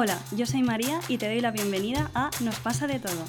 [0.00, 3.24] Hola, yo soy María y te doy la bienvenida a Nos pasa de todo.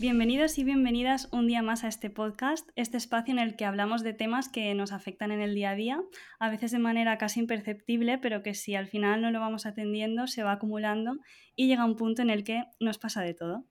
[0.00, 4.02] Bienvenidos y bienvenidas un día más a este podcast, este espacio en el que hablamos
[4.02, 6.02] de temas que nos afectan en el día a día,
[6.40, 10.26] a veces de manera casi imperceptible, pero que si al final no lo vamos atendiendo
[10.26, 11.20] se va acumulando
[11.54, 13.64] y llega un punto en el que nos pasa de todo.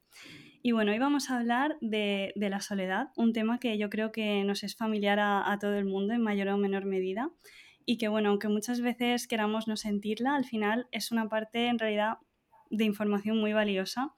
[0.61, 4.45] Y bueno, hoy vamos a hablar de, la soledad, un tema que yo creo que
[4.45, 7.29] nos es familiar a, todo el mundo en mayor o menor medida
[7.85, 11.79] y que bueno, aunque muchas veces queramos no sentirla, al final es una parte en
[11.79, 12.17] realidad
[12.69, 14.13] de información muy valiosa.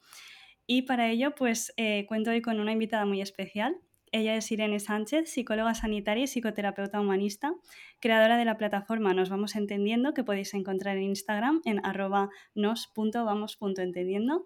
[0.68, 3.78] Y para ello, pues eh, cuento hoy con una invitada muy especial.
[4.12, 7.54] Ella es Irene Sánchez, psicóloga sanitaria y psicoterapeuta humanista,
[8.00, 14.46] creadora de la plataforma Nos Vamos Entendiendo, que podéis encontrar en Instagram en arroba nos.vamos.entendiendo.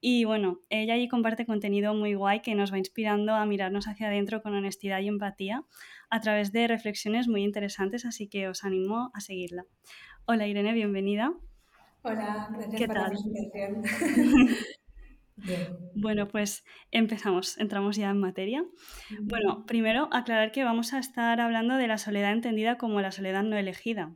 [0.00, 4.08] Y bueno, ella allí comparte contenido muy guay que nos va inspirando a mirarnos hacia
[4.08, 5.64] adentro con honestidad y empatía
[6.10, 9.64] a través de reflexiones muy interesantes, así que os animo a seguirla.
[10.24, 11.32] Hola Irene, bienvenida.
[12.02, 13.82] Hola, gracias por la presentación.
[15.94, 18.64] Bueno, pues empezamos, entramos ya en materia.
[19.20, 23.42] Bueno, primero aclarar que vamos a estar hablando de la soledad entendida como la soledad
[23.42, 24.14] no elegida.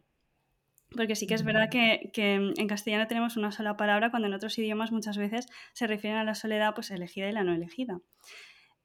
[0.97, 4.59] Porque sí que es verdad que, en castellano tenemos una sola palabra cuando en otros
[4.59, 8.01] idiomas muchas veces se refieren a la soledad pues elegida y la no elegida.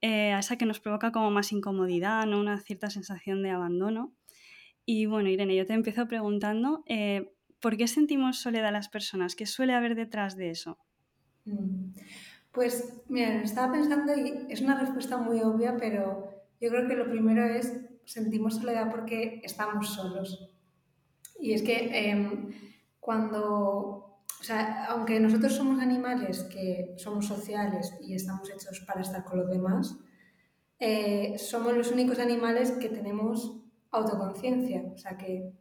[0.01, 2.39] Eh, a esa que nos provoca como más incomodidad, ¿no?
[2.39, 4.13] una cierta sensación de abandono.
[4.85, 9.35] Y bueno, Irene, yo te empiezo preguntando, eh, ¿por qué sentimos soledad las personas?
[9.35, 10.77] ¿Qué suele haber detrás de eso?
[11.45, 11.93] Mm.
[12.51, 16.29] Pues, mira, estaba pensando y es una respuesta muy obvia, pero
[16.61, 17.73] yo creo que lo primero es
[18.05, 20.49] sentimos soledad porque estamos solos.
[21.39, 22.53] Y es que em,
[22.99, 24.04] cuando,
[24.45, 29.49] sea, aunque nosotros somos animales que somos sociales y estamos hechos para estar con los
[29.49, 29.97] demás,
[30.79, 35.51] eh, somos los únicos animales que tenemos autoconciencia, o sea, que,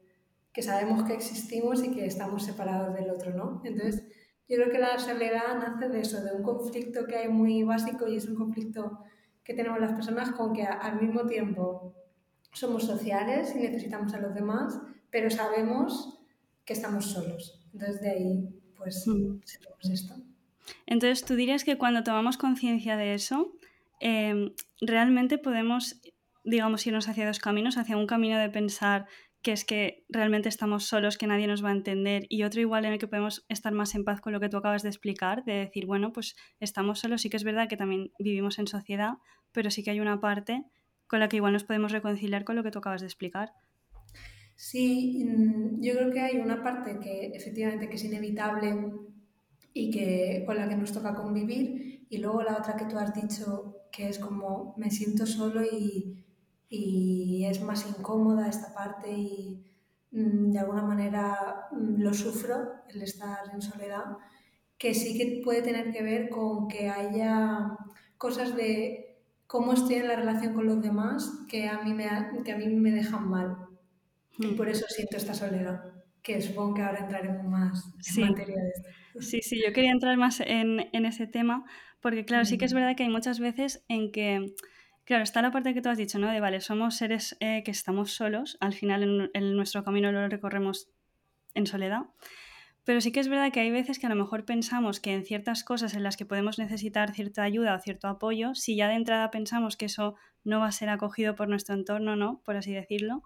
[0.52, 3.62] que, sabemos que existimos y que estamos separados del otro, ¿no?
[3.64, 4.04] Entonces,
[4.48, 8.06] yo creo que la soledad nace de eso, de un conflicto que hay muy básico
[8.06, 8.98] y es un conflicto
[9.42, 11.94] que tenemos las personas con que al mismo tiempo
[12.52, 14.78] somos sociales y necesitamos a los demás,
[15.10, 16.20] pero sabemos
[16.64, 17.66] que estamos solos.
[17.72, 19.40] Entonces de ahí, pues, mm.
[19.92, 20.14] esto.
[20.86, 23.52] Entonces, tú dirías que cuando tomamos conciencia de eso,
[24.00, 26.00] em, realmente podemos,
[26.44, 29.06] digamos, irnos hacia dos caminos, hacia un camino de pensar
[29.42, 32.86] que es que realmente estamos solos, que nadie nos va a entender, y otro igual
[32.86, 35.44] en el que podemos estar más en paz con lo que tú acabas de explicar,
[35.44, 39.14] de decir, bueno, pues estamos solos, sí que es verdad que también vivimos en sociedad,
[39.52, 40.64] pero sí que hay una parte
[41.06, 43.52] con la que igual nos podemos reconciliar con lo que tú acabas de explicar.
[44.56, 48.92] Sí, mm, yo creo que hay una parte que efectivamente que es inevitable
[49.72, 53.12] y que con la que nos toca convivir y luego la otra que tú has
[53.14, 56.20] dicho que es como me siento solo y,
[57.46, 59.62] es más incómoda esta parte y
[60.12, 62.56] mm, de alguna manera mm, lo sufro
[62.88, 64.16] el estar en soledad
[64.78, 67.76] que sí que puede tener que ver con que haya
[68.18, 72.08] cosas de cómo estoy en la relación con los demás que a mí me,
[72.44, 73.63] que a mí me dejan mal
[74.38, 75.82] y por eso siento esta soledad,
[76.22, 78.88] que supongo que ahora entraremos más en materia de esto.
[79.20, 81.64] Sí, sí, yo quería entrar más en, ese tema,
[82.00, 84.54] porque claro, sí que es verdad que hay muchas veces en que,
[85.04, 86.30] claro, está la parte que tú has dicho, ¿no?
[86.30, 90.88] De, vale, somos seres eh, que estamos solos, al final en, nuestro camino lo recorremos
[91.54, 92.02] en soledad,
[92.84, 95.24] pero sí que es verdad que hay veces que a lo mejor pensamos que en
[95.24, 98.94] ciertas cosas en las que podemos necesitar cierta ayuda o cierto apoyo, si ya de
[98.94, 102.42] entrada pensamos que eso no va a ser acogido por nuestro entorno, ¿no?
[102.44, 103.22] Por así decirlo,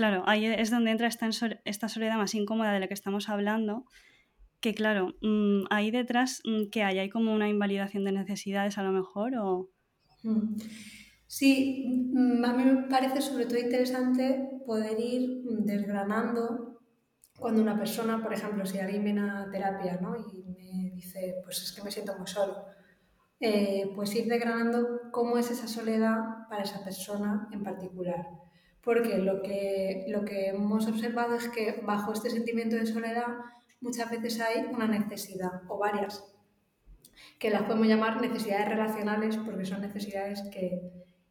[0.00, 3.84] Claro, ahí es donde entra esta, soledad más incómoda de la que estamos hablando,
[4.58, 7.00] que claro, mm, ahí detrás, mm, ¿qué hay?
[7.00, 9.32] ¿Hay como una invalidación de necesidades a lo mejor?
[10.22, 10.56] Mm.
[11.26, 11.84] Sí,
[12.16, 16.80] a mí me parece sobre todo interesante poder ir desgranando
[17.38, 20.16] cuando una persona, por ejemplo, si alguien viene a terapia ¿no?
[20.16, 22.56] y me dice, pues es que me siento muy solo,
[23.38, 28.24] eh, pues ir desgranando cómo es esa soledad para esa persona en particular
[28.82, 33.26] porque lo que, lo que hemos observado es que bajo este sentimiento de soledad
[33.80, 36.24] muchas veces hay una necesidad o varias,
[37.38, 40.80] que las podemos llamar necesidades relacionales porque son necesidades que,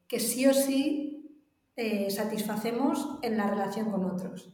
[0.07, 1.19] que sí o sí
[1.75, 4.53] eh, satisfacemos en la relación con otros.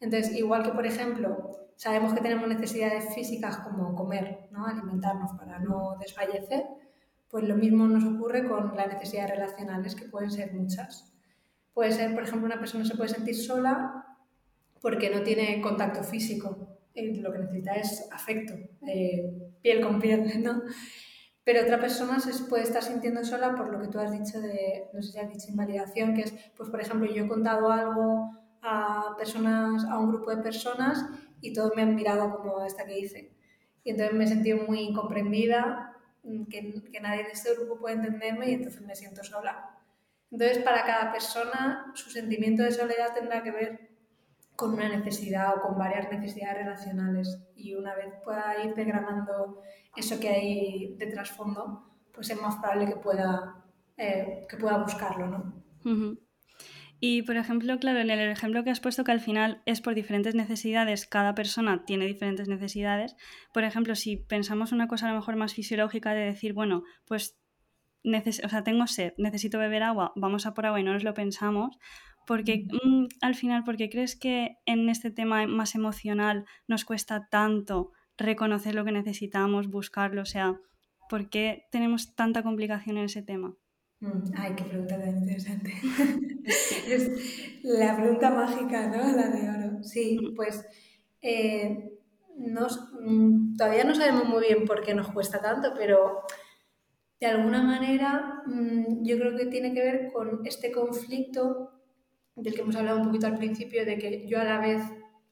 [0.00, 4.66] Entonces, igual que, por ejemplo, sabemos que tenemos necesidades físicas como comer, ¿no?
[4.66, 6.66] alimentarnos para no desfallecer,
[7.30, 11.15] pues lo mismo nos ocurre con las necesidades relacionales, que pueden ser muchas.
[11.76, 14.16] Puede ser, por ejemplo, una persona se puede sentir sola
[14.80, 16.78] porque no tiene contacto físico.
[16.94, 18.54] Y lo que necesita es afecto,
[18.88, 20.62] eh, piel con piel, ¿no?
[21.44, 24.88] Pero otra persona se puede estar sintiendo sola por lo que tú has dicho de,
[24.94, 28.30] no sé si has dicho invalidación, que es, pues por ejemplo, yo he contado algo
[28.62, 31.04] a personas, a un grupo de personas
[31.42, 33.36] y todos me han mirado como esta que hice.
[33.84, 37.96] Y entonces me he sentido muy incomprendida, mm, que, que nadie de este grupo puede
[37.96, 39.75] entenderme y entonces me siento sola.
[40.30, 43.90] Entonces, para cada persona, su sentimiento de soledad tendrá que ver
[44.56, 47.42] con una necesidad o con varias necesidades relacionales.
[47.54, 49.62] Y una vez pueda ir desgranando
[49.94, 53.64] eso que hay de trasfondo, pues es más probable que pueda,
[53.96, 55.62] eh, que pueda buscarlo, ¿no?
[56.98, 59.94] Y, por ejemplo, claro, en el ejemplo que has puesto que al final es por
[59.94, 63.16] diferentes necesidades, cada persona tiene diferentes necesidades.
[63.52, 67.38] Por ejemplo, si pensamos una cosa a lo mejor más fisiológica de decir, bueno, pues
[68.04, 71.14] o sea, tengo sed, necesito beber agua, vamos a por agua y no nos lo
[71.14, 71.78] pensamos,
[72.26, 77.92] porque mm, al final, porque crees que en este tema más emocional nos cuesta tanto
[78.16, 80.60] reconocer lo que necesitamos, buscarlo, o sea,
[81.08, 83.54] ¿por qué tenemos tanta complicación en ese tema?
[84.00, 85.72] Mm, ay, qué pregunta tan interesante.
[86.88, 89.16] es la pregunta mágica, ¿no?
[89.16, 89.82] La de oro.
[89.82, 90.34] Sí, mm.
[90.34, 90.66] pues
[91.22, 91.92] eh,
[93.56, 96.22] todavía no sabemos muy bien por qué nos cuesta tanto, pero
[97.20, 101.72] de alguna manera mm, yo creo que tiene que ver con este conflicto
[102.34, 104.82] del que hemos hablado un poquito al principio, de que yo a la vez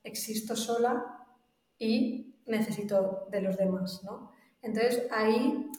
[0.02, 1.04] existo sola
[1.78, 4.30] y necesito de los demás, ¿no?
[4.62, 5.70] Entonces ahí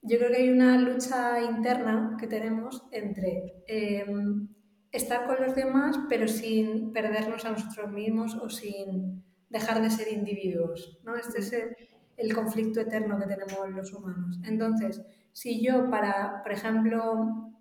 [0.00, 4.48] yo creo que hay una lucha interna que tenemos entre em,
[4.92, 10.12] estar con los demás pero sin perdernos a nosotros mismos o sin dejar de ser
[10.12, 11.16] individuos, ¿no?
[11.16, 11.76] Este es el,
[12.16, 14.40] el conflicto eterno que tenemos los humanos.
[14.44, 15.02] Entonces,
[15.34, 17.52] si yo para, por ejemplo,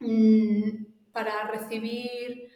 [0.00, 2.48] mm, para recibir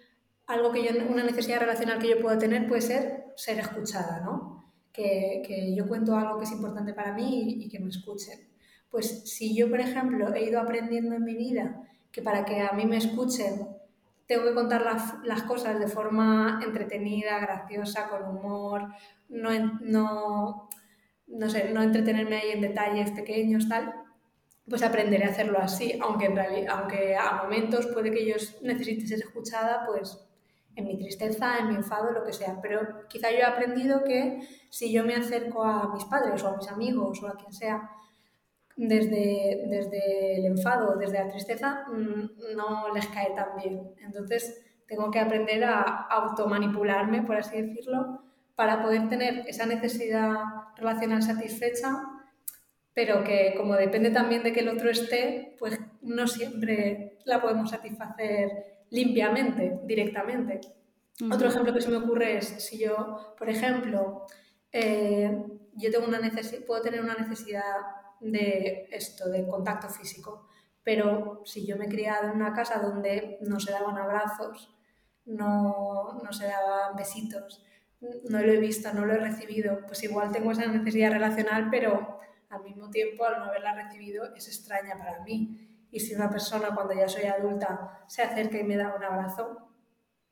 [0.46, 4.72] algo que yo, una necesidad relacional que yo puedo tener puede ser ser escuchada, ¿no?
[4.92, 8.38] Que, que yo cuento algo que es importante para mí y, que me escuchen.
[8.90, 11.82] Pues si yo, por ejemplo, he ido aprendiendo en mi vida
[12.12, 13.68] que para que a mí me escuchen
[14.26, 18.86] tengo que contar las, las cosas de forma entretenida, graciosa, con humor,
[19.28, 19.50] no,
[19.80, 20.68] no,
[21.26, 23.92] no sé, no entretenerme ahí en detalles pequeños, tal,
[24.70, 29.18] pues aprenderé a hacerlo así, aunque, en aunque a momentos puede que yo necesite ser
[29.18, 30.16] escuchada, pues
[30.76, 32.60] en mi tristeza, en mi enfado, lo que sea.
[32.62, 34.40] Pero quizá yo he aprendido que
[34.70, 37.90] si yo me acerco a mis padres o a mis amigos o a quien sea
[38.76, 43.92] desde, desde el enfado, desde la tristeza, mm, no les cae tan bien.
[44.00, 48.22] Entonces tengo que aprender a automanipularme, por así decirlo,
[48.54, 50.36] para poder tener esa necesidad
[50.76, 52.06] relacional satisfecha
[52.94, 57.70] pero que como depende también de que el otro esté, pues no siempre la podemos
[57.70, 60.60] satisfacer limpiamente, directamente.
[61.30, 64.26] Otro ejemplo que se me ocurre es si yo, por ejemplo,
[64.72, 65.44] eh,
[65.74, 66.20] yo tengo una
[66.66, 67.76] puedo tener una necesidad
[68.20, 70.48] de esto, de contacto físico,
[70.82, 74.74] pero si yo me he criado en una casa donde no se daban abrazos,
[75.26, 77.64] no, no se daban besitos,
[78.28, 82.19] no lo he visto, no lo he recibido, pues igual tengo esa necesidad relacional, pero
[82.50, 85.86] al mismo tiempo, al no haberla recibido, es extraña para mí.
[85.90, 89.70] Y si una persona cuando ya soy adulta se acerca y me da un abrazo,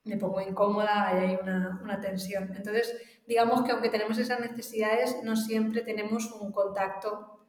[0.05, 2.53] me pongo incómoda y hay una, una tensión.
[2.55, 2.95] Entonces,
[3.27, 7.41] digamos que aunque tenemos esas necesidades, no siempre tenemos un contacto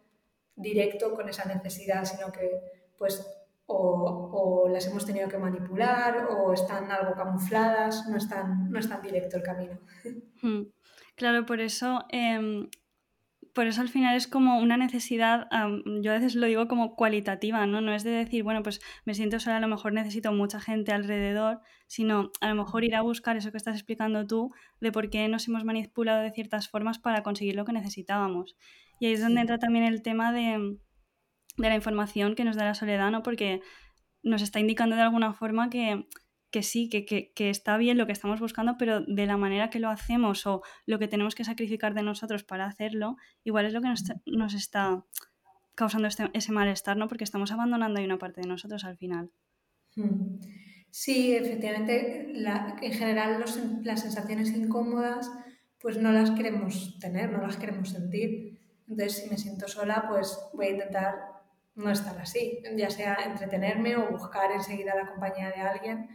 [0.56, 2.62] directo con esa necesidad, sino que
[2.98, 3.26] pues
[3.66, 8.80] o, o, las hemos tenido que manipular o están algo camufladas, no es tan, no
[8.80, 9.80] es directo el camino.
[11.16, 12.68] Claro, por eso eh,
[13.60, 15.50] por eso al final es como una necesidad,
[16.02, 17.82] yo a veces lo digo como cualitativa, ¿no?
[17.82, 20.94] No es de decir, bueno, pues me siento sola, a lo mejor necesito mucha gente
[20.94, 25.10] alrededor, sino a lo mejor ir a buscar eso que estás explicando tú, de por
[25.10, 28.56] qué nos hemos manipulado de ciertas formas para conseguir lo que necesitábamos.
[28.98, 30.78] Y ahí es donde entra también el tema de,
[31.58, 33.24] de la información que nos da la soledad, ¿no?
[33.24, 33.60] Porque
[34.24, 36.08] nos está indicando de alguna forma que
[36.52, 39.80] que sí, que, que, está bien lo que estamos buscando, pero de la manera que
[39.80, 43.82] lo hacemos o lo que tenemos que sacrificar de nosotros para hacerlo, igual es lo
[43.82, 43.90] que
[44.26, 45.06] nos, está
[45.76, 47.08] causando este, ese malestar, ¿no?
[47.08, 49.32] Porque estamos abandonando ahí una parte de nosotros al final.
[50.92, 53.44] Sí, efectivamente, en general
[53.84, 55.30] las sensaciones incómodas
[55.80, 58.60] pues no las queremos tener, no las queremos sentir.
[58.88, 61.16] Entonces, si me siento sola, pues voy a intentar
[61.76, 66.10] no estar así, ya sea entretenerme o buscar enseguida la compañía de alguien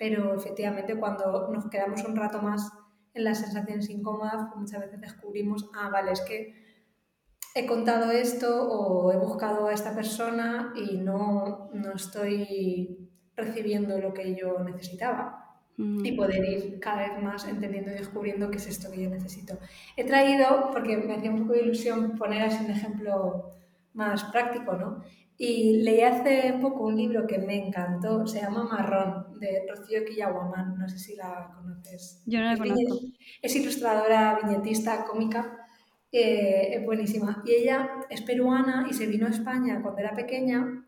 [0.00, 2.72] pero efectivamente cuando nos quedamos un rato más
[3.12, 6.54] en las sensaciones incómodas, pues muchas veces descubrimos, ah, vale, es que
[7.54, 14.14] he contado esto o he buscado a esta persona y no, no estoy recibiendo lo
[14.14, 16.06] que yo necesitaba mm.
[16.06, 19.58] y poder ir cada vez más entendiendo y descubriendo qué es esto que yo necesito.
[19.98, 23.52] He traído, porque me hacía un poco de ilusión poner así un ejemplo
[23.92, 25.02] más práctico, ¿no?
[25.42, 30.76] Y leí hace poco un libro que me encantó, se llama Marrón, de Rocío Quillaguamán,
[30.76, 32.22] no sé si la conoces.
[32.26, 32.98] Yo no la es, conozco.
[33.40, 35.66] Es ilustradora, viñetista, cómica,
[36.12, 37.42] eh, es buenísima.
[37.46, 40.84] Y ella es peruana y se vino a España cuando era pequeña.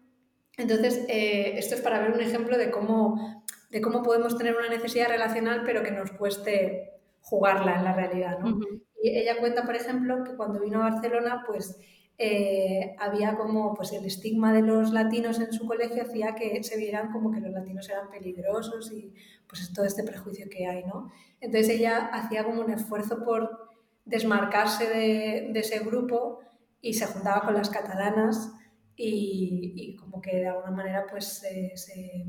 [0.59, 4.69] Entonces, eh, esto es para ver un ejemplo de cómo, de cómo podemos tener una
[4.69, 6.91] necesidad relacional, pero que nos cueste
[7.23, 8.39] jugarla en la realidad.
[8.39, 8.59] ¿no?
[9.03, 11.79] Y ella cuenta, por ejemplo, que cuando vino a Barcelona, pues
[12.19, 16.77] eh, había como pues el estigma de los latinos en su colegio hacía que se
[16.77, 19.13] vieran como que los latinos eran peligrosos y
[19.49, 21.11] pues todo este prejuicio que hay, ¿no?
[21.41, 23.73] Entonces ella hacía como un esfuerzo por
[24.05, 26.41] desmarcarse de, ese grupo
[26.81, 28.53] y se juntaba con las catalanas
[28.97, 31.43] y, como que de alguna manera pues
[31.75, 32.25] se,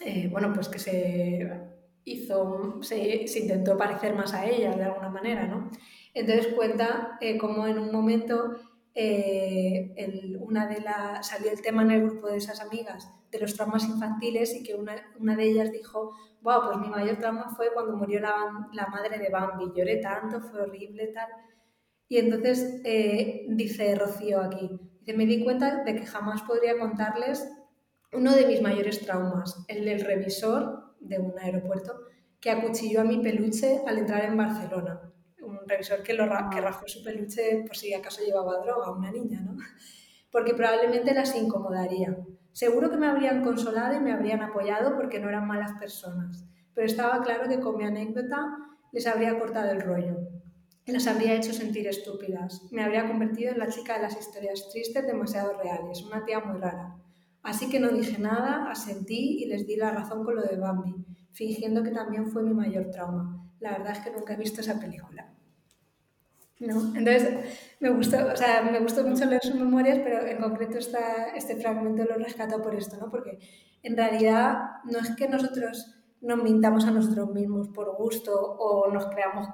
[0.00, 1.50] eh, bueno pues que se
[2.04, 5.70] hizo se, se, intentó parecer más a ella de alguna manera no
[6.14, 8.56] entonces cuenta eh, como en un momento
[8.98, 13.54] eh, una de la, salió el tema en el grupo de esas amigas de los
[13.54, 17.74] traumas infantiles y que una, una de ellas dijo, wow, pues mi mayor trauma fue
[17.74, 18.34] cuando murió la,
[18.72, 21.28] la madre de Bambi, lloré tanto, fue horrible, tal.
[22.08, 24.70] Y entonces eh, dice Rocío aquí,
[25.14, 27.46] me di cuenta de que jamás podría contarles
[28.14, 32.00] uno de mis mayores traumas, el del revisor de un aeropuerto
[32.40, 35.12] que acuchilló a mi peluche al entrar en Barcelona
[35.66, 39.10] un revisor que, lo, que rajó su peluche por si acaso llevaba droga a una
[39.10, 39.56] niña, ¿no?
[40.30, 42.16] Porque probablemente las incomodaría.
[42.52, 46.86] Seguro que me habrían consolado y me habrían apoyado porque no eran malas personas, pero
[46.86, 48.56] estaba claro que con mi anécdota
[48.92, 50.16] les habría cortado el rollo.
[50.86, 52.62] Las habría hecho sentir estúpidas.
[52.70, 56.60] Me habría convertido en la chica de las historias tristes demasiado reales, una tía muy
[56.60, 56.96] rara.
[57.42, 60.94] Así que no dije nada, asentí y les di la razón con lo de Bambi,
[61.32, 63.46] fingiendo que también fue mi mayor trauma.
[63.60, 65.35] La verdad es que nunca he visto esa película.
[66.60, 66.96] ¿No?
[66.96, 67.28] Entonces,
[67.80, 71.56] me gustó, o sea, me gustó mucho leer sus memorias, pero en concreto esta, este
[71.56, 73.10] fragmento lo rescato por esto, ¿no?
[73.10, 73.38] Porque
[73.82, 79.06] en realidad no es que nosotros nos mintamos a nosotros mismos por gusto o nos,
[79.06, 79.48] creamos,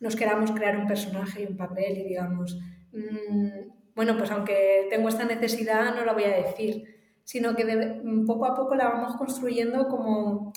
[0.00, 2.58] nos queramos crear un personaje y un papel y digamos,
[2.92, 6.84] mmm, bueno, pues aunque tengo esta necesidad no la voy a decir,
[7.24, 10.52] sino que poco a poco la vamos construyendo como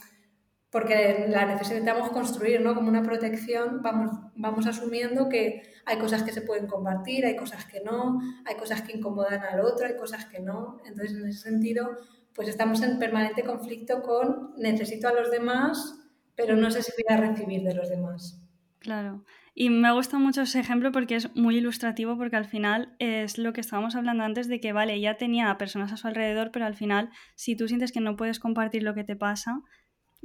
[0.75, 2.75] porque la necesitamos construir, ¿no?
[2.75, 7.63] Como una protección, vamos, vamos asumiendo que hay cosas que se pueden compartir, hay cosas
[7.63, 10.81] que no, hay cosas que incomodan al otro, hay cosas que no.
[10.85, 11.91] Entonces, en ese sentido,
[12.33, 15.97] pues estamos en permanente conflicto con necesito a los demás,
[16.35, 18.45] pero no sé si voy a recibir de los demás.
[18.79, 19.23] Claro.
[19.53, 23.53] Y me gusta mucho ese ejemplo porque es muy ilustrativo porque al final es lo
[23.53, 26.75] que estábamos hablando antes de que, vale, ya tenía personas a su alrededor, pero al
[26.75, 29.61] final, si tú sientes que no puedes compartir lo que te pasa,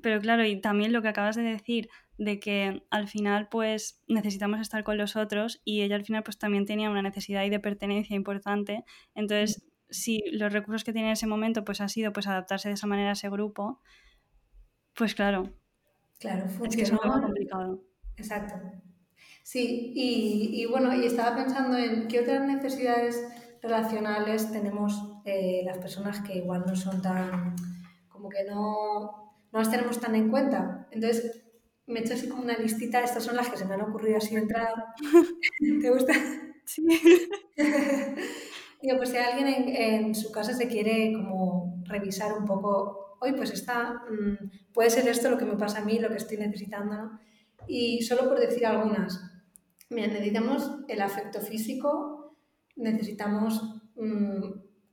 [0.02, 1.88] pero claro, y también lo que acabas de decir,
[2.18, 6.38] de que al final pues necesitamos estar con los otros y ella al final pues
[6.38, 8.84] también tenía una necesidad de pertenencia importante.
[9.14, 12.74] Entonces, si los recursos que tiene en ese momento pues ha sido pues adaptarse de
[12.74, 13.80] esa manera a ese grupo,
[14.94, 15.48] pues claro.
[16.18, 17.82] Claro, Es que es complicado.
[18.16, 18.54] Exacto.
[19.42, 23.26] Sí, y, bueno, y estaba pensando en qué otras necesidades
[23.62, 27.56] relacionales tenemos eh, las personas que igual no son tan,
[28.10, 30.88] como que no no las tenemos tan en cuenta.
[30.90, 31.42] Entonces,
[31.86, 34.18] me he hecho así como una listita, estas son las que se me han ocurrido
[34.18, 34.94] así de entrada.
[35.82, 36.14] ¿Te gusta?
[36.64, 36.86] Sí.
[38.82, 43.50] Digo, pues si alguien en, su casa se quiere como revisar un poco, hoy pues
[43.50, 46.94] está, mm, puede ser esto lo que me pasa a mí, lo que estoy necesitando,
[46.94, 47.20] ¿no?
[47.66, 49.20] Y solo por decir algunas,
[49.90, 52.38] mira, necesitamos el afecto físico,
[52.76, 54.44] necesitamos mm,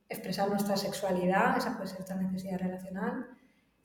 [0.08, 3.26] expresar nuestra sexualidad, esa puede ser otra necesidad relacional,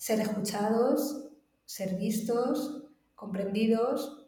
[0.04, 1.30] ser escuchados,
[1.64, 2.84] ser vistos,
[3.16, 4.28] comprendidos,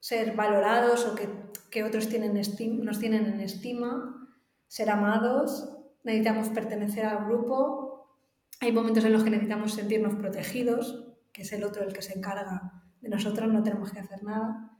[0.00, 4.28] ser valorados o que, otros tienen nos tienen en estima,
[4.66, 5.70] ser amados,
[6.02, 8.18] necesitamos pertenecer al grupo,
[8.58, 12.18] hay momentos en los que necesitamos sentirnos protegidos, que es el otro el que se
[12.18, 14.76] encarga de nosotros, no tenemos que hacer nada,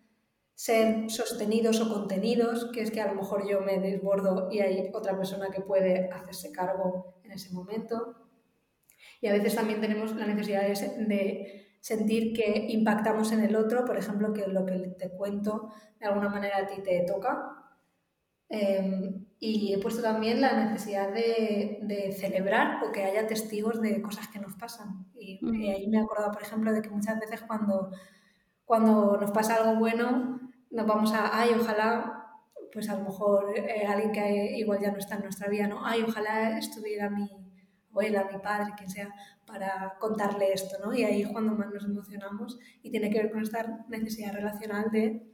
[0.56, 4.90] ser sostenidos o contenidos, que es que a lo mejor yo me desbordo y hay
[4.92, 8.25] otra persona que puede hacerse cargo en ese momento,
[9.20, 13.96] y a veces también tenemos la necesidad de, sentir que impactamos en el otro, por
[13.96, 15.70] ejemplo, que lo que te cuento
[16.00, 17.52] de alguna manera a ti te toca.
[18.48, 24.26] Em, y he puesto también la necesidad de, celebrar o que haya testigos de cosas
[24.28, 25.06] que nos pasan.
[25.14, 25.38] Y,
[25.70, 27.90] ahí me he acordado, por ejemplo, de que muchas veces cuando,
[28.64, 32.32] cuando nos pasa algo bueno, nos vamos a, ay, ojalá,
[32.72, 35.86] pues a lo mejor eh, alguien que igual ya no está en nuestra vida, ¿no?
[35.86, 37.45] Ay, ojalá estuviera mi,
[37.96, 39.14] abuela, mi padre, quien sea,
[39.46, 40.94] para contarle esto, ¿no?
[40.94, 44.90] Y ahí es cuando más nos emocionamos y tiene que ver con esta necesidad relacional
[44.90, 45.26] de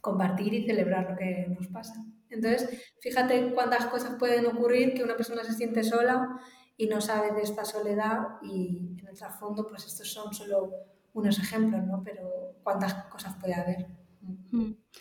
[0.00, 1.94] compartir y celebrar lo que nos pasa.
[2.30, 6.38] Entonces, fíjate cuántas cosas pueden ocurrir que una persona se siente sola
[6.76, 10.70] y no sabe de esta soledad y en el trasfondo, pues estos son solo
[11.14, 12.02] unos ejemplos, ¿no?
[12.04, 13.97] Pero cuántas cosas puede haber.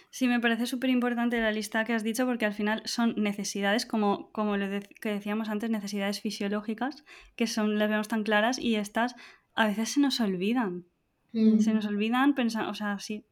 [0.10, 3.86] Sí, me parece súper importante la lista que has dicho porque al final son necesidades,
[3.86, 4.68] como, como lo
[5.02, 7.04] que decíamos antes, necesidades fisiológicas,
[7.36, 9.16] que son, las vemos tan claras y estas
[9.56, 10.86] a veces se nos olvidan.
[11.34, 11.60] Mm.
[11.60, 13.26] Se nos olvidan pensar, o sea, sí.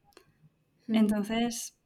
[0.87, 0.95] Mm.
[0.95, 1.77] Entonces,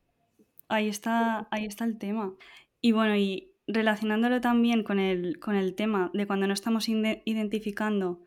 [0.70, 2.34] ahí está, ahí está el tema.
[2.82, 8.22] Y bueno, y relacionándolo también con el, con el tema de cuando no estamos identificando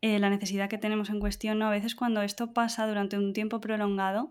[0.00, 1.66] eh, la necesidad que tenemos en cuestión, ¿no?
[1.66, 4.30] a veces cuando esto pasa durante un tiempo prolongado,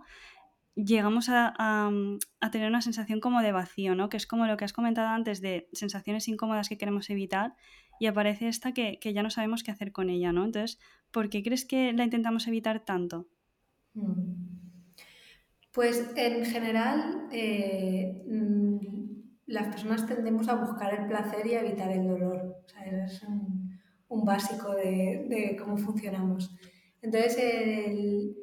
[0.77, 4.10] llegamos a, mm, a, tener una sensación como de vacío, ¿no?
[4.10, 7.55] que es como lo que has comentado antes de sensaciones incómodas que queremos evitar
[8.00, 10.31] y aparece esta que, que ya no sabemos qué hacer con ella.
[10.31, 10.46] ¿no?
[10.46, 10.79] Entonces,
[11.12, 13.27] ¿por qué crees que la intentamos evitar tanto?
[13.96, 14.57] Mm.
[15.72, 18.77] Pues en general, eh, mm,
[19.48, 22.63] las personas tendemos a buscar el placer y a evitar el dolor.
[22.65, 26.55] O sea, es un, un básico de, de, cómo funcionamos.
[27.01, 28.36] Entonces, el,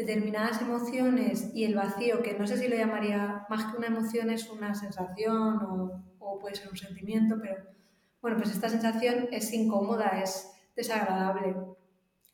[0.00, 4.30] determinadas emociones y el vacío, que no sé si lo llamaría más que una emoción,
[4.30, 7.56] es una sensación o, puede ser un sentimiento, pero
[8.22, 11.54] bueno, pues esta sensación es incómoda, es desagradable.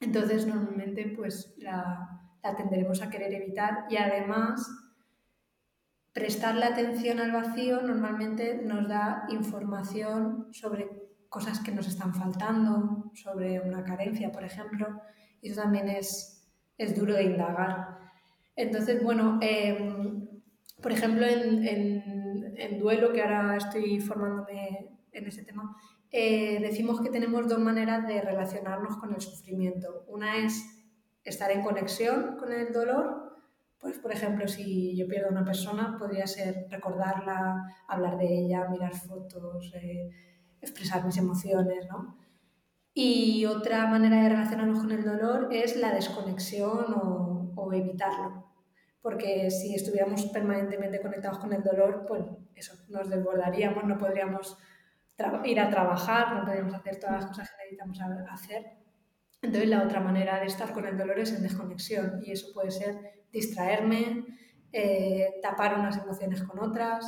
[0.00, 4.64] Entonces, normalmente, pues la, la tendremos a querer evitar y además
[6.12, 10.88] prestarle atención al vacío normalmente nos da información sobre
[11.28, 15.02] cosas que nos están faltando, sobre una carencia, por ejemplo,
[15.42, 16.35] y eso también es,
[16.78, 17.98] es duro de indagar.
[18.54, 20.28] Entonces, bueno, em,
[20.82, 21.66] por ejemplo, en,
[22.56, 25.76] en, duelo, que ahora estoy formándome en ese tema,
[26.10, 30.04] eh, decimos que tenemos dos maneras de relacionarnos con el sufrimiento.
[30.08, 30.62] Una es
[31.24, 33.26] estar en conexión con el dolor
[33.86, 38.68] pues, por ejemplo, si yo pierdo a una persona, podría ser recordarla, hablar de ella,
[38.68, 40.10] mirar fotos, eh,
[40.60, 42.18] expresar mis emociones, ¿no?
[42.98, 48.46] Y otra manera de relacionarnos con el dolor es la desconexión o, o evitarlo.
[49.02, 52.22] Porque si estuviéramos permanentemente conectados con el dolor, pues
[52.54, 54.56] eso, nos desbordaríamos, no podríamos
[55.44, 58.64] ir a trabajar, no podríamos hacer todas las cosas que necesitamos hacer.
[59.42, 62.70] Entonces la otra manera de estar con el dolor es en desconexión y eso puede
[62.70, 64.24] ser distraerme,
[64.72, 67.06] eh, tapar unas emociones con otras,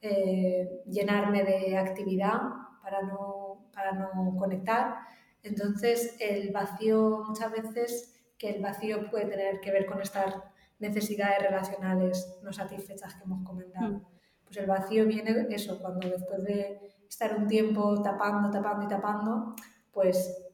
[0.00, 2.40] eh, llenarme de actividad
[2.82, 4.96] para no, para no conectar.
[5.42, 10.34] Entonces, el vacío, muchas veces, que el vacío puede tener que ver con estas
[10.78, 13.88] necesidades relacionales no satisfechas que hemos comentado.
[13.88, 14.06] Mm.
[14.44, 19.54] Pues el vacío viene eso, cuando después de estar un tiempo tapando, tapando y tapando,
[19.92, 20.44] pues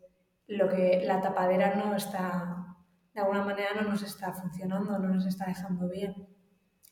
[0.46, 2.64] lo que la tapadera no está
[3.14, 6.26] de alguna manera no nos está funcionando, no nos está dejando bien.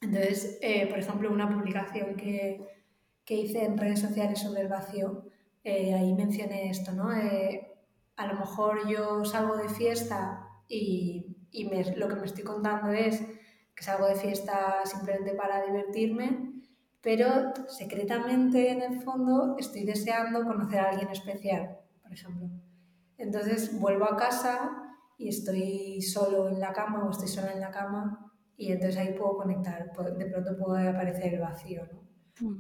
[0.01, 2.65] Entonces, eh, por ejemplo, una publicación que,
[3.25, 5.25] que, hice en redes sociales sobre el vacío,
[5.65, 7.13] eh, ahí mencioné esto, ¿no?
[7.13, 7.72] Eh,
[8.17, 12.93] a lo mejor yo salgo de fiesta y, y me, lo que me estoy contando
[12.93, 13.23] es
[13.75, 16.53] que salgo de fiesta simplemente para divertirme,
[17.01, 22.49] pero secretamente en el fondo estoy deseando conocer a alguien especial, por ejemplo.
[23.19, 24.71] Entonces vuelvo a casa
[25.19, 29.15] y estoy solo en la cama o estoy sola en la cama y entonces ahí
[29.15, 32.03] puedo conectar, de pronto puede aparecer el vacío, ¿no?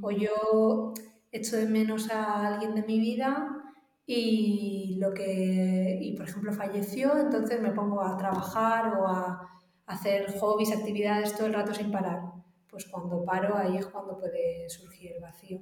[0.00, 0.94] O yo
[1.30, 3.61] echo de menos a alguien de mi vida
[4.06, 9.48] y lo que y por ejemplo falleció, entonces me pongo a trabajar o a
[9.86, 12.20] hacer hobbies, actividades todo el rato sin parar.
[12.68, 15.60] Pues cuando paro ahí es cuando puede surgir el vacío.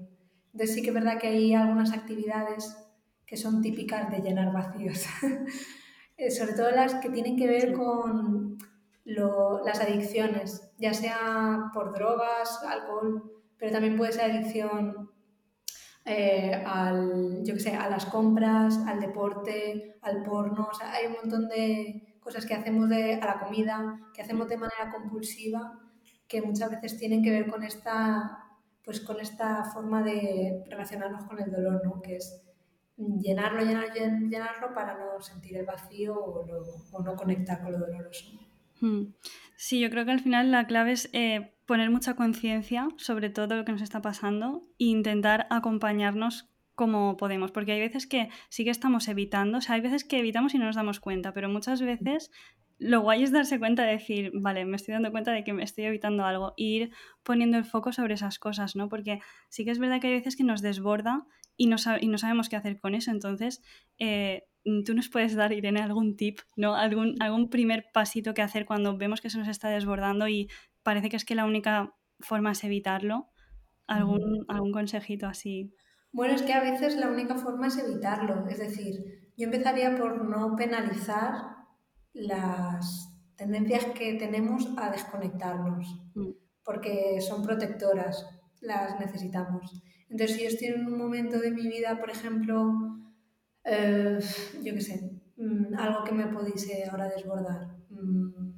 [0.53, 2.77] Entonces sí que es verdad que hay algunas actividades
[3.27, 5.05] que son típicas de llenar vacíos.
[6.17, 8.59] Eh, sobre todo las que tienen que ver con
[9.65, 15.10] las adicciones, ya sea por drogas, alcohol, pero también puede ser adicción
[16.05, 22.17] eh, al, yo sé, a las compras, al deporte, al porno, hay un montón de
[22.21, 25.79] cosas que hacemos de, a la comida, que hacemos de manera compulsiva,
[26.27, 28.45] que muchas veces tienen que ver con esta,
[28.85, 32.01] pues con esta forma de relacionarnos con el dolor, ¿no?
[32.01, 32.43] que es
[32.97, 38.39] llenarlo, llenarlo, llenarlo para no sentir el vacío o, no conectar con lo doloroso.
[38.81, 39.15] Hmm.
[39.57, 43.55] Sí, yo creo que al final la clave es eh, poner mucha conciencia sobre todo
[43.55, 48.65] lo que nos está pasando e intentar acompañarnos como podemos, porque hay veces que sí
[48.65, 51.49] que estamos evitando, o sea, hay veces que evitamos y no nos damos cuenta, pero
[51.49, 52.33] muchas veces
[52.81, 55.63] lo guay es darse cuenta de decir, vale, me estoy dando cuenta de que me
[55.63, 56.91] estoy evitando algo, e ir
[57.23, 58.89] poniendo el foco sobre esas cosas, ¿no?
[58.89, 61.25] Porque sí que es verdad que hay veces que nos desborda
[61.57, 63.13] y no, y no sabemos qué hacer con eso.
[63.13, 63.63] Entonces,
[63.99, 64.43] eh,
[64.85, 66.75] tú nos puedes dar, Irene, algún tip, ¿no?
[66.75, 70.49] Algún, algún primer pasito que hacer cuando vemos que se nos está desbordando y
[70.83, 73.31] parece que es que la única formas evitarlo?
[73.87, 75.75] ¿Algún, algún consejito así?
[76.13, 78.47] Bueno, es que a veces la única forma es evitarlo.
[78.49, 81.35] Es decir, yo empezaría por no penalizar
[82.13, 86.31] las tendencias que tenemos a desconectarnos, mm.
[86.65, 88.27] porque son protectoras,
[88.61, 89.83] las necesitamos.
[90.09, 92.73] Entonces, si yo estoy en un momento de mi vida, por ejemplo,
[93.65, 94.19] eh,
[94.63, 97.79] yo qué sé, mm, algo que me pudiese ahora desbordar.
[97.89, 98.50] Mm,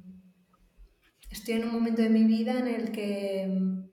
[1.33, 3.49] estoy en un momento de mi vida en el que...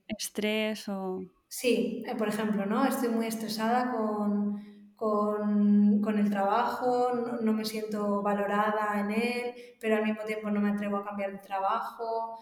[0.07, 1.21] Estrés o...
[1.49, 2.85] Sí, eh, por ejemplo, ¿no?
[2.85, 4.63] Estoy muy estresada con,
[4.95, 10.71] con, el trabajo, no, me siento valorada en él, pero al mismo tiempo no me
[10.71, 12.39] atrevo a cambiar de trabajo.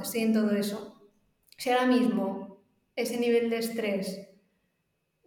[0.00, 1.10] Estoy en todo eso.
[1.56, 2.62] Si ahora mismo
[2.94, 4.28] ese nivel de estrés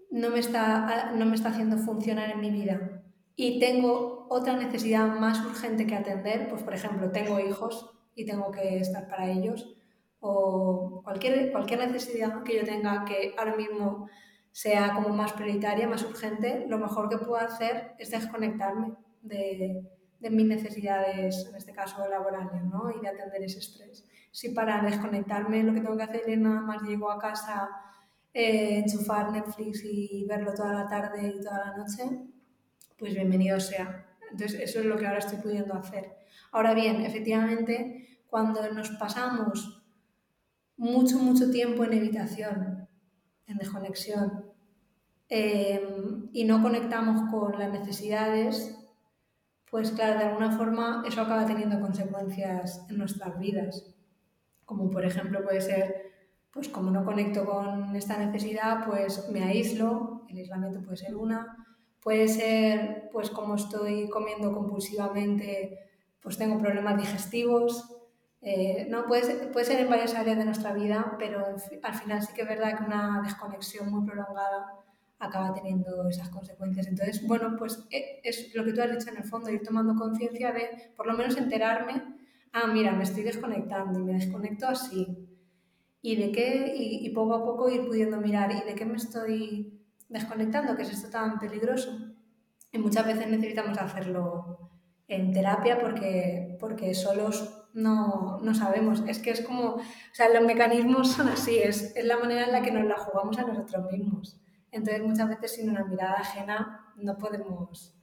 [0.09, 3.03] no me está, no me está haciendo funcionar en mi vida
[3.35, 8.51] y tengo otra necesidad más urgente que atender, pues por ejemplo, tengo hijos y tengo
[8.51, 9.75] que estar para ellos,
[10.19, 14.07] o cualquier, cualquier necesidad que yo tenga que ahora mismo
[14.51, 19.83] sea como más prioritaria, más urgente, lo mejor que puedo hacer es desconectarme de,
[20.19, 22.91] de mis necesidades, en este caso laborales, ¿no?
[22.91, 24.05] y de atender ese estrés.
[24.31, 27.69] Si para desconectarme lo que tengo que hacer es nada más llego a casa,
[28.33, 32.03] eh, enchufar Netflix y verlo toda la tarde y toda la noche,
[32.97, 34.10] pues bienvenido sea.
[34.31, 36.15] Entonces, eso es lo que ahora estoy pudiendo hacer.
[36.51, 39.83] Ahora bien, efectivamente, cuando nos pasamos
[40.77, 42.87] mucho, mucho tiempo en evitación,
[43.45, 44.45] en desconexión,
[45.29, 48.77] em, y no conectamos con las necesidades,
[49.69, 53.95] pues claro, de alguna forma eso acaba teniendo consecuencias en nuestras vidas.
[54.65, 56.11] Como por ejemplo puede ser,
[56.51, 61.70] pues como no conecto con esta necesidad, pues me aíslo, el aislamiento puede ser una,
[62.01, 65.77] puede ser, pues como estoy comiendo compulsivamente,
[66.21, 67.97] pues tengo problemas digestivos,
[68.41, 72.21] eh, no, puede ser, puede ser en varias áreas de nuestra vida, pero al final
[72.23, 74.73] sí que es verdad que una desconexión muy prolongada
[75.19, 76.87] acaba teniendo esas consecuencias.
[76.87, 79.95] Entonces, bueno, pues eh, es lo que tú has dicho en el fondo, ir tomando
[79.95, 82.01] conciencia de por lo menos enterarme,
[82.51, 85.27] ah, mira, me estoy desconectando y me desconecto así.
[86.01, 88.97] Y de qué, y, y poco a poco ir pudiendo mirar, ¿y de qué me
[88.97, 89.80] estoy
[90.11, 90.75] desconectando?
[90.75, 91.97] ¿Qué es esto tan peligroso?
[92.71, 94.69] Y muchas veces necesitamos hacerlo
[95.07, 99.03] en terapia porque, porque solos no, no, sabemos.
[99.07, 102.51] Es que es como, o sea, los mecanismos son así, es, es, la manera en
[102.51, 104.39] la que nos la jugamos a nosotros mismos.
[104.71, 107.97] Entonces, muchas veces sin una mirada ajena no podemos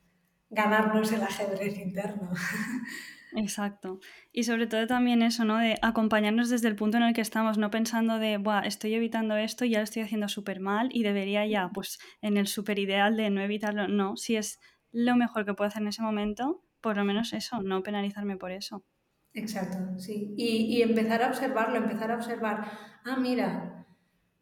[0.50, 2.30] ganarnos el ajedrez interno.
[3.36, 4.00] Exacto.
[4.32, 5.58] Y sobre todo también eso, ¿no?
[5.58, 9.36] De acompañarnos desde el punto en el que estamos, no pensando de, Buah, estoy evitando
[9.36, 12.78] esto y ya lo estoy haciendo súper mal y debería ya, pues, en el súper
[12.78, 13.88] ideal de no evitarlo.
[13.88, 14.58] No, si es
[14.92, 18.50] lo mejor que puedo hacer en ese momento, por lo menos eso, no penalizarme por
[18.50, 18.84] eso.
[19.34, 20.34] Exacto, sí.
[20.36, 22.64] Y, empezar a observarlo, empezar a observar,
[23.04, 23.86] ah, mira,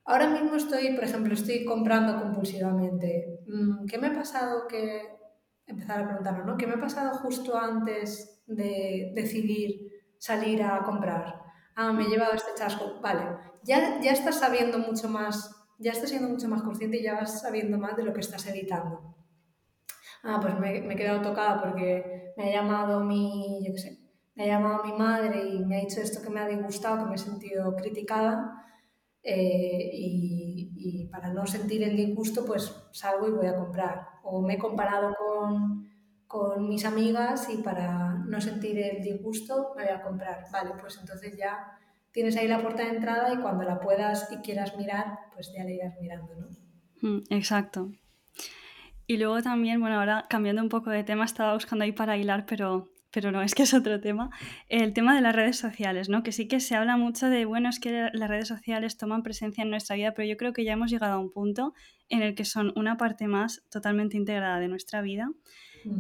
[0.05, 3.41] ahora mismo estoy, por ejemplo, estoy comprando compulsivamente.
[3.47, 5.17] Mm, ¿Qué me ha pasado que...
[5.67, 6.57] Empezar a preguntarlo, ¿no?
[6.57, 11.43] ¿Qué me ha pasado justo antes de decidir salir a comprar?
[11.75, 13.01] Ah, me he llevado este chasco.
[13.03, 17.15] Vale, ya, ya estás sabiendo mucho más, ya estás siendo mucho más consciente y ya
[17.15, 19.17] vas sabiendo más de lo que estás evitando.
[20.23, 23.99] Ah, pues me, he quedado tocada porque me ha llamado mi, qué sé,
[24.35, 27.11] me ha llamado mi madre y me ha dicho esto que me ha disgustado, que
[27.11, 28.63] me he sentido criticada.
[29.29, 34.07] Eh, y, para no sentir el disgusto, pues salgo y voy a comprar.
[34.23, 35.91] O me he comparado con,
[36.29, 40.45] con, mis amigas y para no sentir el disgusto me voy a comprar.
[40.53, 41.77] Vale, pues entonces ya
[42.13, 45.65] tienes ahí la puerta de entrada y cuando la puedas y quieras mirar, pues ya
[45.65, 46.49] la irás mirando, ¿no?
[47.03, 47.91] Mm, exacto.
[49.09, 52.47] Y luego también, bueno, ahora cambiando un poco de tema, estaba buscando ahí para hilar,
[52.47, 54.31] pero pero no, es que es otro tema,
[54.69, 56.23] el tema de las redes sociales, ¿no?
[56.23, 59.63] Que sí que se habla mucho de, bueno, es que las redes sociales toman presencia
[59.63, 61.73] en nuestra vida, pero yo creo que ya hemos llegado a un punto
[62.09, 65.31] en el que son una parte más totalmente integrada de nuestra vida.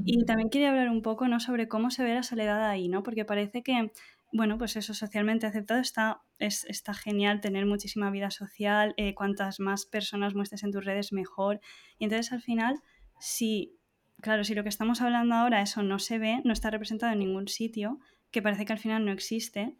[0.05, 1.38] Y también quería hablar un poco, ¿no?
[1.38, 3.05] Sobre cómo se ve la soledad ahí, ¿no?
[3.05, 3.92] Porque parece que,
[4.33, 9.61] bueno, pues eso socialmente aceptado está, es, está genial tener muchísima vida social, eh, cuantas
[9.61, 11.61] más personas muestres en tus redes, mejor.
[11.99, 12.83] Y entonces al final,
[13.21, 13.76] si
[14.20, 17.18] claro, si lo que estamos hablando ahora, eso no se ve, no está representado en
[17.18, 18.00] ningún sitio,
[18.31, 19.76] que parece que al final no existe.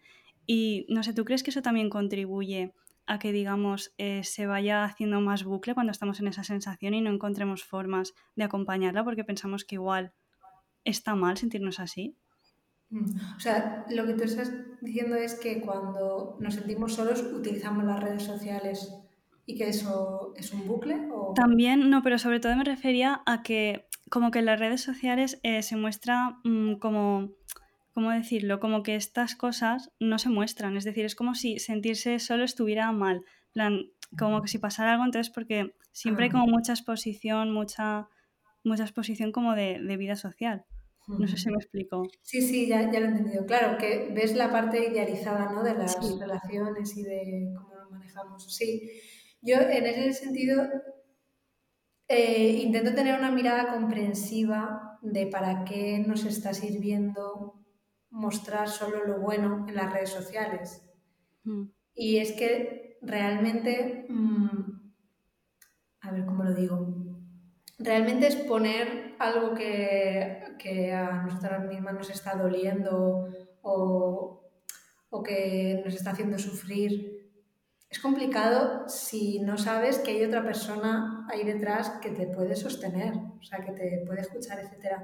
[0.47, 2.73] Y no sé, ¿tú crees que eso también contribuye
[3.07, 7.01] a que, digamos, eh, se vaya haciendo más bucle cuando estamos en esa sensación y
[7.01, 10.13] no encontremos formas de acompañarla porque pensamos que igual
[10.85, 12.17] está mal sentirnos así?
[12.91, 13.37] Mm.
[13.37, 18.03] O sea, lo que tú estás diciendo es que cuando nos sentimos solos utilizamos las
[18.03, 18.93] redes sociales
[19.47, 21.07] y que eso es un bucle.
[21.11, 21.35] ¿o?
[21.35, 25.41] También, no, pero sobre todo me refería a que como que en las redes sociales
[25.43, 27.33] eh, se muestra mm, como,
[27.93, 28.61] ¿cómo decirlo?
[28.61, 32.91] Como que estas cosas no se muestran, es decir, es como si sentirse solo estuviera
[32.93, 33.81] mal, plan,
[34.19, 36.33] como que si pasara algo, entonces porque siempre hay Ah.
[36.33, 38.09] como mucha exposición, mucha,
[38.65, 40.65] mucha exposición como de, de vida social.
[41.17, 42.03] No sé si me explico.
[42.23, 43.47] Sí, sí, ya, ya lo he entendido.
[43.47, 45.63] Claro, que ves la parte idealizada, ¿no?
[45.63, 46.19] De las Sí.
[46.19, 48.55] relaciones y de cómo lo manejamos.
[48.55, 48.91] Sí,
[49.47, 50.69] yo en ese sentido
[52.09, 57.55] eh, intento tener una mirada comprensiva de para qué nos está sirviendo
[58.11, 60.83] mostrar solo lo bueno en las redes sociales.
[61.45, 64.93] Mm, Y es que realmente, mm,
[66.01, 66.95] a ver cómo lo digo,
[67.79, 73.29] realmente es poner algo que, que a nosotras mismas nos está doliendo
[73.63, 74.43] o,
[75.11, 77.16] o que nos está haciendo sufrir.
[77.89, 83.15] Es complicado si no sabes que hay otra persona ahí detrás que te puede sostener,
[83.15, 85.03] o sea, que te puede escuchar, etc.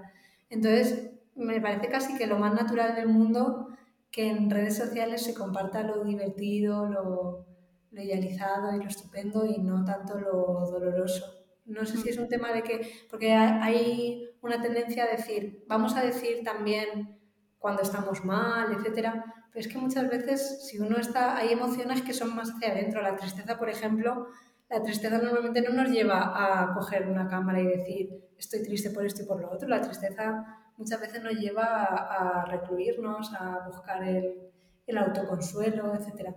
[0.51, 3.69] Entonces, me parece casi que lo más natural del mundo
[4.11, 7.47] que en redes sociales se comparta lo divertido, lo,
[7.91, 11.25] lo idealizado y lo estupendo y no tanto lo doloroso.
[11.65, 15.97] No sé si es un tema de que, porque hay una tendencia a decir, vamos
[15.97, 17.22] a decir también
[17.63, 22.13] cuando estamos mal, etcétera, pero es que muchas veces si uno está, hay emociones que
[22.13, 23.01] son más hacia adentro.
[23.01, 24.27] La tristeza, por ejemplo,
[24.69, 29.07] la tristeza normalmente no nos lleva a coger una cámara y decir, estoy triste por
[29.07, 29.69] esto y por lo otro.
[29.69, 30.45] La tristeza
[30.77, 34.51] muchas veces nos lleva a, a recluirnos, a buscar el,
[34.87, 36.35] el autoconsuelo, etcétera.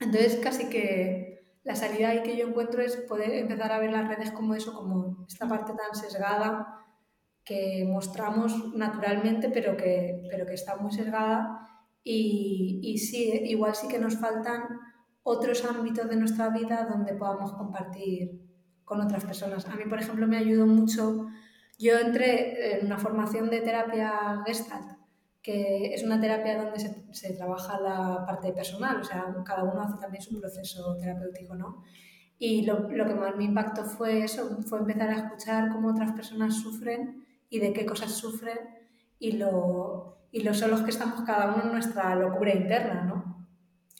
[0.00, 4.06] Entonces, casi que la salida ahí que yo encuentro es poder empezar a ver las
[4.06, 6.81] redes como eso, como esta parte tan sesgada
[7.44, 11.68] que mostramos naturalmente, pero que, pero que está muy sesgada.
[12.04, 14.62] Y, y sí, igual sí que nos faltan
[15.22, 18.42] otros ámbitos de nuestra vida donde podamos compartir
[18.84, 19.66] con otras personas.
[19.66, 21.26] A mí, por ejemplo, me ayudó mucho.
[21.78, 24.98] Yo entré en una formación de terapia Gestalt,
[25.42, 29.82] que es una terapia donde se, se, trabaja la parte personal, o sea, cada uno
[29.82, 31.82] hace también su proceso terapéutico, ¿no?
[32.38, 36.12] Y lo, lo, que más me impactó fue eso, fue empezar a escuchar cómo otras
[36.12, 37.21] personas sufren
[37.52, 38.58] y de qué cosas sufren
[39.18, 43.46] y lo, y lo solos que estamos cada uno en nuestra locura interna, ¿no?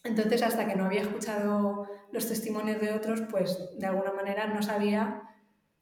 [0.05, 4.63] Entonces, hasta que no había escuchado los testimonios de otros, pues de alguna manera no
[4.63, 5.23] sabía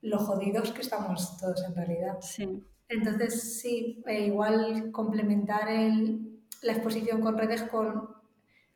[0.03, 2.19] lo jodidos que estamos todos en realidad.
[2.21, 2.61] Sí.
[2.89, 8.17] Entonces, sí, eh, igual complementar el, la exposición con redes con,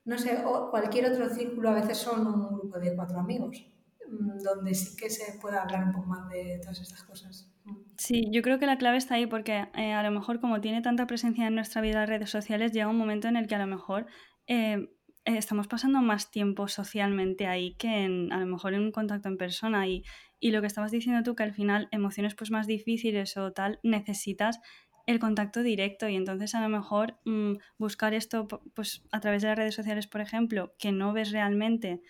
[0.05, 3.67] no sé, o cualquier otro círculo, a veces son un grupo de cuatro amigos,
[4.09, 7.51] donde sí que se pueda hablar un poco más de todas estas cosas.
[7.97, 10.83] Sí, yo creo que la clave está ahí porque eh, a lo mejor como tiene
[10.83, 13.59] tanta presencia en nuestra vida las redes sociales, llega un momento en el que a
[13.59, 14.07] lo mejor
[14.49, 14.89] eh,
[15.25, 19.39] estamos pasando más tiempo socialmente ahí que en, a lo mejor en un contacto en
[19.39, 20.03] persona y,
[20.41, 23.79] y lo que estabas diciendo tú que al final emociones pues más difíciles o tal
[23.83, 24.61] necesitas
[25.07, 29.49] el contacto directo y entonces a lo mejor mmm, buscar esto pues a través de
[29.49, 32.01] las redes sociales por ejemplo que no ves realmente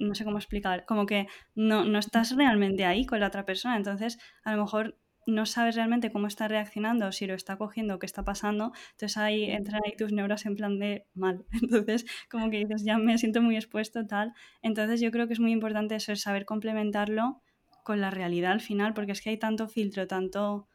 [0.00, 3.76] no sé cómo explicar, como que no, no estás realmente ahí con la otra persona,
[3.76, 8.06] entonces a lo mejor no sabes realmente cómo está reaccionando, si lo está cogiendo, qué
[8.06, 12.58] está pasando, entonces ahí entran ahí tus neuras en plan de mal, entonces como que
[12.58, 14.32] dices, ya me siento muy expuesto, tal,
[14.62, 17.42] entonces yo creo que es muy importante eso, es saber complementarlo
[17.84, 20.68] con la realidad al final, porque es que hay tanto filtro, tanto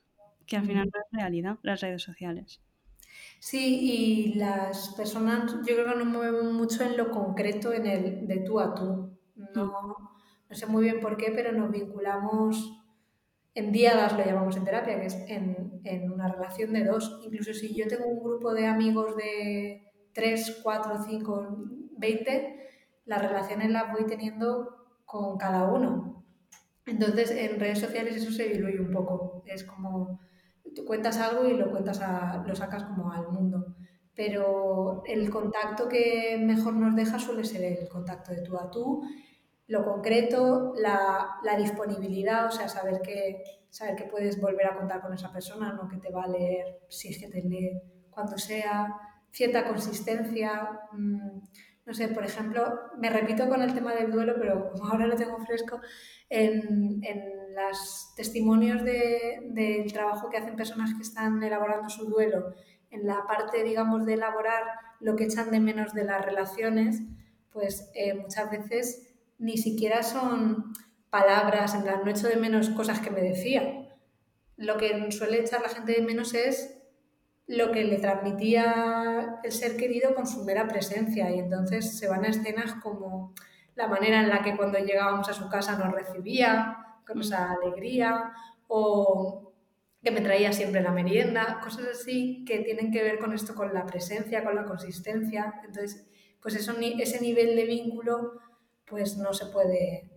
[0.46, 2.62] que al final no es realidad, las redes sociales.
[3.40, 8.28] Sí, y las personas yo creo que nos movemos mucho en lo concreto, en el
[8.28, 9.15] de tú a tú.
[9.56, 9.72] No,
[10.50, 12.82] no sé muy bien por qué, pero nos vinculamos
[13.54, 17.22] en diadas, lo llamamos en terapia, que es en, en, una relación de dos.
[17.24, 21.58] Incluso si yo tengo un grupo de amigos de 3, 4, 5,
[21.98, 22.70] 20,
[23.06, 26.26] las relaciones las voy teniendo con cada uno.
[26.86, 29.44] Entonces, en redes sociales eso se diluye un poco.
[29.46, 30.20] Es como
[30.76, 33.76] tú cuentas algo y lo cuentas a, lo sacas como al mundo.
[34.14, 39.02] Pero el contacto que mejor nos deja suele ser el contacto de tú a tú,
[39.68, 45.02] lo concreto, la, la disponibilidad, o sea, saber que, saber que puedes volver a contar
[45.02, 48.38] con esa persona, no que te va a leer si es que te lee cuando
[48.38, 48.96] sea,
[49.32, 50.80] cierta consistencia.
[50.94, 51.40] Mmm,
[51.86, 55.16] no sé, por ejemplo, me repito con el tema del duelo, pero como ahora lo
[55.16, 55.80] tengo fresco,
[56.30, 62.54] en, en los testimonios del de, trabajo que hacen personas que están elaborando su duelo,
[62.90, 64.64] en la parte, digamos, de elaborar
[65.00, 67.02] lo que echan de menos de las relaciones,
[67.52, 70.74] pues eh, muchas veces ni siquiera son
[71.10, 73.88] palabras, en plan, no echo de menos cosas que me decía.
[74.58, 76.78] Lo que suele echar la gente de menos es
[77.48, 82.26] lo que le transmitía el ser querido con su mera presencia y entonces se van
[82.26, 83.34] a escenas como
[83.76, 88.32] la manera en la que cuando llegábamos a su casa nos recibía con esa alegría
[88.68, 89.54] o
[90.02, 93.74] que me traía siempre la merienda, cosas así que tienen que ver con esto, con
[93.74, 95.62] la presencia, con la consistencia.
[95.66, 96.06] Entonces,
[96.42, 98.40] pues eso, ese nivel de vínculo,
[98.88, 100.10] pues no se puede,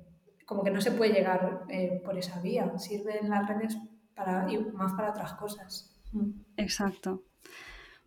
[0.46, 2.70] como que no se puede llegar eh, por esa vía.
[2.78, 3.76] Sirven las redes
[4.14, 5.94] para, y más para otras cosas.
[6.56, 7.24] Exacto.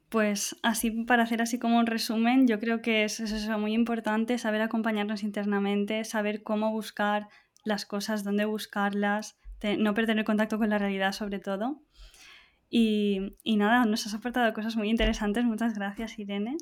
[0.09, 4.37] Pues así, para hacer así como un resumen, yo creo que es, es muy importante
[4.37, 7.29] saber acompañarnos internamente, saber cómo buscar
[7.63, 9.37] las cosas, dónde buscarlas,
[9.77, 11.81] no perder el contacto con la realidad sobre todo.
[12.69, 15.43] Y, y, nada, nos has aportado cosas muy interesantes.
[15.43, 16.57] Muchas gracias, Irene.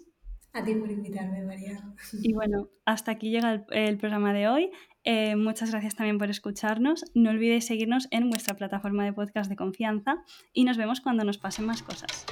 [0.53, 1.79] A ti por invitarme, María.
[2.23, 4.71] Y bueno, hasta aquí llega el, programa de hoy.
[5.03, 7.05] Eh, muchas gracias también por escucharnos.
[7.13, 11.37] No olvidéis seguirnos en vuestra plataforma de podcast de confianza y nos vemos cuando nos
[11.37, 12.25] pasen más cosas.